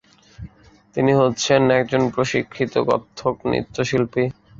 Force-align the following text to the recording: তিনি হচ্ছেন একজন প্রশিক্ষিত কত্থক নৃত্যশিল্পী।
তিনি 0.95 1.11
হচ্ছেন 1.21 1.61
একজন 1.79 2.01
প্রশিক্ষিত 2.15 2.73
কত্থক 2.89 3.35
নৃত্যশিল্পী। 3.45 4.23